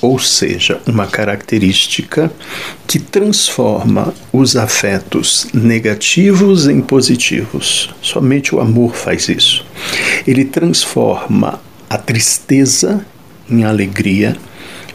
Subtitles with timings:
[0.05, 2.31] ou seja, uma característica
[2.85, 7.89] que transforma os afetos negativos em positivos.
[8.03, 9.65] Somente o amor faz isso.
[10.27, 13.03] Ele transforma a tristeza
[13.49, 14.37] em alegria,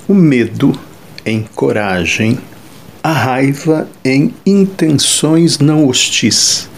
[0.07, 0.79] o medo
[1.27, 2.39] em coragem,
[3.03, 6.69] a raiva em intenções não hostis.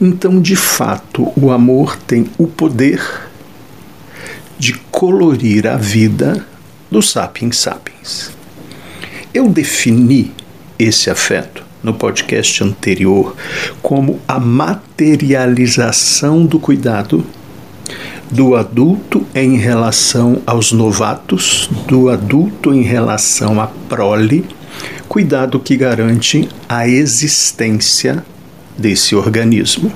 [0.00, 3.00] Então, de fato, o amor tem o poder
[4.58, 6.44] de colorir a vida
[6.92, 8.30] do Sapiens Sapiens.
[9.32, 10.30] Eu defini
[10.78, 13.34] esse afeto no podcast anterior
[13.80, 17.24] como a materialização do cuidado
[18.30, 24.44] do adulto em relação aos novatos, do adulto em relação à prole,
[25.08, 28.22] cuidado que garante a existência
[28.76, 29.90] desse organismo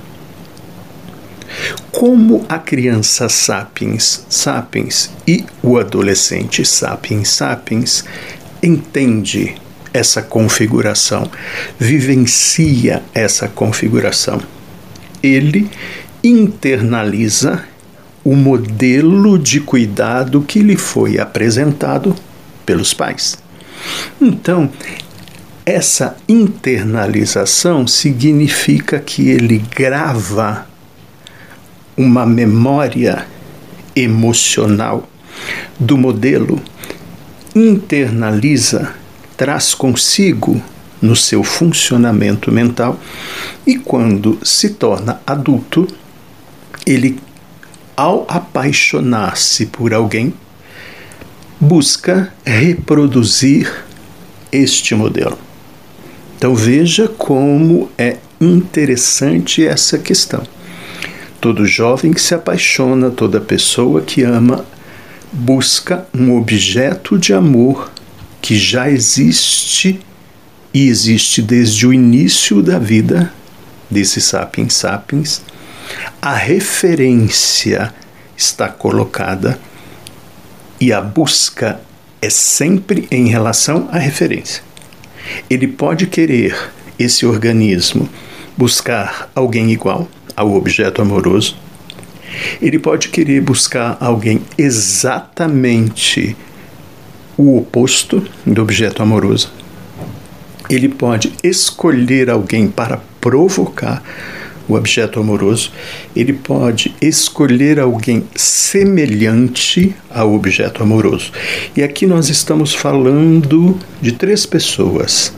[1.90, 8.04] como a criança sapiens sapiens e o adolescente sapiens sapiens
[8.62, 9.54] entende
[9.92, 11.30] essa configuração,
[11.78, 14.40] vivencia essa configuração.
[15.22, 15.70] Ele
[16.22, 17.64] internaliza
[18.22, 22.14] o modelo de cuidado que lhe foi apresentado
[22.66, 23.38] pelos pais.
[24.20, 24.70] Então,
[25.64, 30.66] essa internalização significa que ele grava
[31.96, 33.26] uma memória
[33.94, 35.08] emocional
[35.78, 36.60] do modelo,
[37.54, 38.94] internaliza,
[39.36, 40.62] traz consigo
[41.00, 42.98] no seu funcionamento mental
[43.66, 45.86] e quando se torna adulto,
[46.86, 47.18] ele,
[47.96, 50.34] ao apaixonar-se por alguém,
[51.58, 53.84] busca reproduzir
[54.52, 55.38] este modelo.
[56.36, 60.42] Então veja como é interessante essa questão.
[61.40, 64.64] Todo jovem que se apaixona, toda pessoa que ama,
[65.32, 67.90] busca um objeto de amor
[68.40, 70.00] que já existe
[70.72, 73.32] e existe desde o início da vida
[73.90, 75.42] desse sapiens sapiens.
[76.20, 77.94] A referência
[78.36, 79.58] está colocada
[80.80, 81.80] e a busca
[82.20, 84.62] é sempre em relação à referência.
[85.48, 88.08] Ele pode querer esse organismo
[88.56, 91.56] buscar alguém igual, ao objeto amoroso.
[92.60, 96.36] Ele pode querer buscar alguém exatamente
[97.36, 99.52] o oposto do objeto amoroso.
[100.68, 104.02] Ele pode escolher alguém para provocar
[104.68, 105.70] o objeto amoroso.
[106.14, 111.30] Ele pode escolher alguém semelhante ao objeto amoroso.
[111.76, 115.32] E aqui nós estamos falando de três pessoas: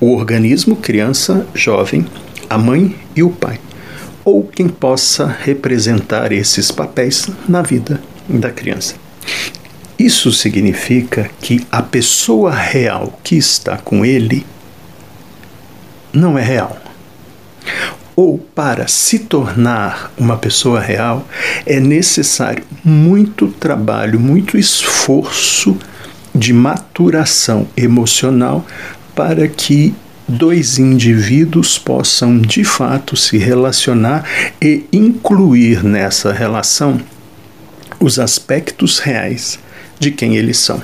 [0.00, 2.06] o organismo, criança, jovem,
[2.48, 3.58] a mãe e o pai
[4.24, 8.94] ou quem possa representar esses papéis na vida da criança.
[9.98, 14.44] Isso significa que a pessoa real que está com ele
[16.12, 16.76] não é real.
[18.16, 21.26] Ou para se tornar uma pessoa real
[21.66, 25.76] é necessário muito trabalho, muito esforço
[26.34, 28.64] de maturação emocional
[29.14, 29.94] para que
[30.28, 34.24] dois indivíduos possam de fato se relacionar
[34.60, 37.00] e incluir nessa relação
[38.00, 39.58] os aspectos reais
[39.98, 40.82] de quem eles são.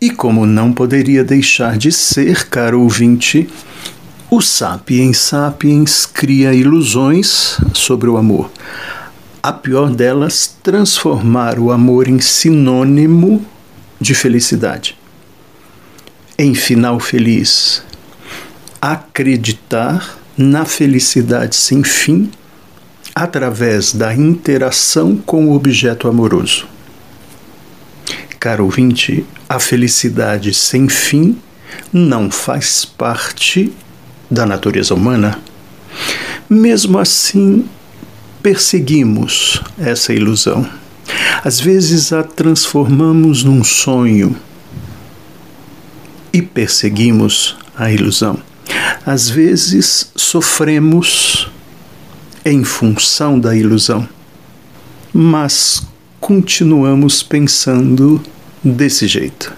[0.00, 3.48] E como não poderia deixar de ser, caro ouvinte,
[4.30, 8.50] o Sapiens Sapiens cria ilusões sobre o amor.
[9.42, 13.44] A pior delas, transformar o amor em sinônimo
[14.00, 14.96] de felicidade.
[16.38, 17.82] Em final feliz,
[18.80, 22.30] acreditar na felicidade sem fim
[23.14, 26.66] através da interação com o objeto amoroso.
[28.38, 31.36] Caro ouvinte, a felicidade sem fim
[31.92, 33.72] não faz parte
[34.30, 35.38] da natureza humana.
[36.48, 37.68] Mesmo assim,
[38.42, 40.66] perseguimos essa ilusão.
[41.44, 44.34] Às vezes a transformamos num sonho
[46.32, 48.38] e perseguimos a ilusão.
[49.04, 51.50] Às vezes sofremos
[52.44, 54.08] em função da ilusão,
[55.12, 55.82] mas
[56.20, 58.22] continuamos pensando
[58.62, 59.52] desse jeito.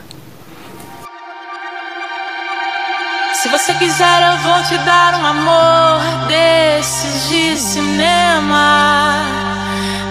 [3.42, 9.16] Se você quiser, eu vou te dar um amor desses de cinema.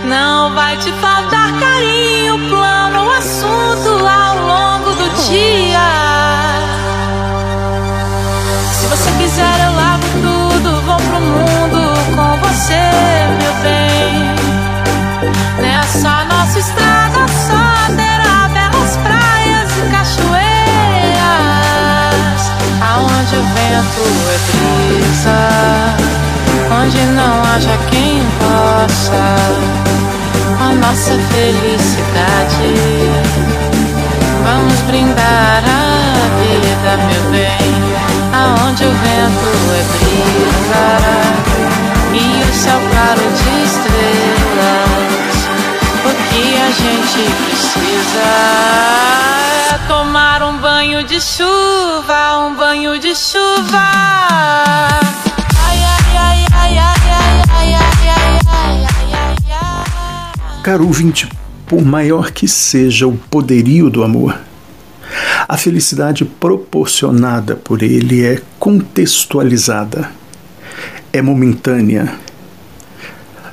[0.05, 6.50] Não vai te faltar carinho, plano, assunto ao longo do dia.
[23.41, 25.39] O vento é brisa,
[26.79, 29.21] onde não haja quem possa
[30.59, 32.69] a nossa felicidade.
[34.43, 37.71] Vamos brindar a vida, meu bem,
[38.33, 40.00] aonde o vento é brisa
[60.63, 61.27] Caro ouvinte,
[61.65, 64.39] por maior que seja o poderio do amor,
[65.49, 70.11] a felicidade proporcionada por ele é contextualizada,
[71.11, 72.13] é momentânea,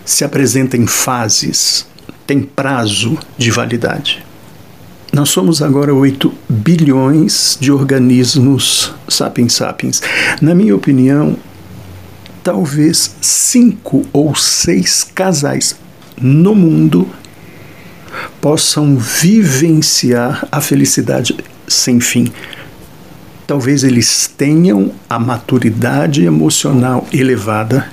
[0.05, 1.87] se apresenta em fases,
[2.27, 4.23] tem prazo de validade.
[5.11, 10.03] Nós somos agora 8 bilhões de organismos sapiens sapiens.
[10.43, 11.39] Na minha opinião,
[12.45, 15.75] talvez cinco ou seis casais
[16.21, 17.09] no mundo
[18.41, 21.37] possam vivenciar a felicidade
[21.67, 22.31] sem fim.
[23.47, 27.89] Talvez eles tenham a maturidade emocional elevada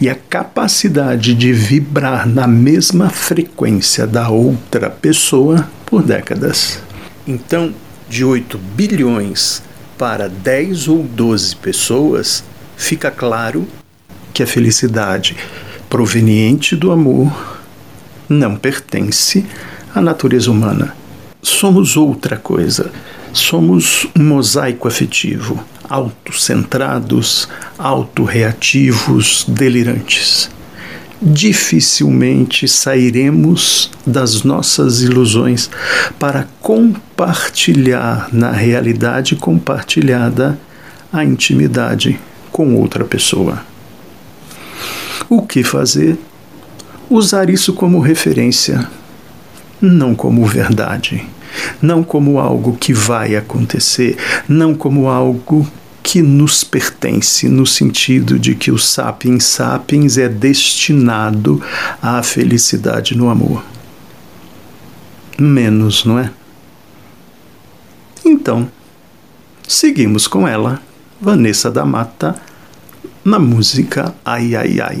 [0.00, 6.80] e a capacidade de vibrar na mesma frequência da outra pessoa por décadas.
[7.26, 7.74] Então,
[8.08, 9.62] de 8 bilhões
[9.98, 12.42] para 10 ou 12 pessoas,
[12.76, 13.68] fica claro
[14.32, 15.36] que a felicidade
[15.88, 17.53] proveniente do amor
[18.28, 19.44] não pertence
[19.94, 20.94] à natureza humana.
[21.42, 22.90] Somos outra coisa.
[23.32, 30.50] Somos um mosaico afetivo, autocentrados, autorreativos, delirantes.
[31.20, 35.70] Dificilmente sairemos das nossas ilusões
[36.18, 40.58] para compartilhar na realidade compartilhada
[41.12, 42.18] a intimidade
[42.52, 43.62] com outra pessoa.
[45.28, 46.18] O que fazer
[47.10, 48.88] usar isso como referência,
[49.80, 51.26] não como verdade,
[51.80, 54.16] não como algo que vai acontecer,
[54.48, 55.66] não como algo
[56.02, 61.62] que nos pertence, no sentido de que o sapiens sapiens é destinado
[62.02, 63.64] à felicidade no amor.
[65.38, 66.30] Menos, não é?
[68.24, 68.70] Então,
[69.66, 70.80] seguimos com ela,
[71.20, 72.36] Vanessa da Mata,
[73.24, 75.00] na música Ai Ai Ai.